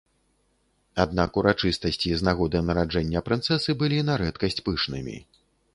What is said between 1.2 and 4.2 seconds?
урачыстасці з нагоды нараджэння прынцэсы былі